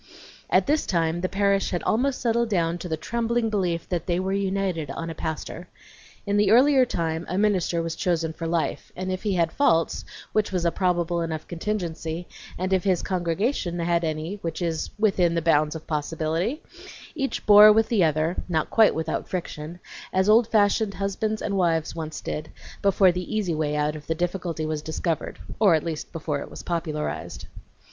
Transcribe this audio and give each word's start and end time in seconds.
At 0.49 0.65
this 0.65 0.87
time 0.87 1.21
the 1.21 1.29
parish 1.29 1.69
had 1.69 1.83
almost 1.83 2.19
settled 2.19 2.49
down 2.49 2.79
to 2.79 2.89
the 2.89 2.97
trembling 2.97 3.51
belief 3.51 3.87
that 3.89 4.07
they 4.07 4.19
were 4.19 4.33
united 4.33 4.89
on 4.89 5.11
a 5.11 5.13
pastor. 5.13 5.67
In 6.25 6.37
the 6.37 6.49
earlier 6.49 6.87
time 6.87 7.23
a 7.29 7.37
minister 7.37 7.83
was 7.83 7.95
chosen 7.95 8.33
for 8.33 8.47
life, 8.47 8.91
and 8.95 9.11
if 9.11 9.21
he 9.21 9.35
had 9.35 9.51
faults, 9.51 10.03
which 10.33 10.51
was 10.51 10.65
a 10.65 10.71
probably 10.71 11.23
enough 11.23 11.47
contingency, 11.47 12.27
and 12.57 12.73
if 12.73 12.83
his 12.83 13.03
congregation 13.03 13.77
had 13.77 14.03
any, 14.03 14.37
which 14.37 14.59
is 14.59 14.89
within 14.97 15.35
the 15.35 15.39
bounds 15.43 15.75
of 15.75 15.85
possibility, 15.85 16.63
each 17.13 17.45
bore 17.45 17.71
with 17.71 17.87
the 17.89 18.03
other 18.03 18.37
(not 18.49 18.71
quite 18.71 18.95
without 18.95 19.29
friction), 19.29 19.79
as 20.11 20.27
old 20.27 20.47
fashioned 20.47 20.95
husbands 20.95 21.43
and 21.43 21.55
wives 21.57 21.95
once 21.95 22.21
did, 22.21 22.49
before 22.81 23.11
the 23.11 23.35
easy 23.35 23.53
way 23.53 23.75
out 23.75 23.95
of 23.95 24.07
the 24.07 24.15
difficulty 24.15 24.65
was 24.65 24.81
discovered, 24.81 25.37
or 25.59 25.75
at 25.75 25.83
least 25.83 26.11
before 26.11 26.39
it 26.39 26.49
was 26.49 26.63
popularized. 26.63 27.45